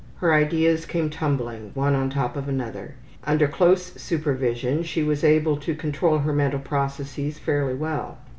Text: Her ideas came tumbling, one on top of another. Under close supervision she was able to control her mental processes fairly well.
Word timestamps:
Her 0.15 0.33
ideas 0.33 0.87
came 0.87 1.11
tumbling, 1.11 1.69
one 1.75 1.93
on 1.93 2.09
top 2.09 2.35
of 2.35 2.47
another. 2.49 2.95
Under 3.23 3.47
close 3.47 3.93
supervision 4.01 4.81
she 4.81 5.03
was 5.03 5.23
able 5.23 5.57
to 5.57 5.75
control 5.75 6.17
her 6.17 6.33
mental 6.33 6.57
processes 6.59 7.37
fairly 7.37 7.75
well. 7.75 8.17